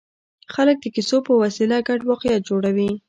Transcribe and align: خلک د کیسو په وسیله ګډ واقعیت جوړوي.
خلک 0.53 0.77
د 0.81 0.85
کیسو 0.95 1.17
په 1.27 1.33
وسیله 1.43 1.77
ګډ 1.87 1.99
واقعیت 2.09 2.41
جوړوي. 2.49 2.91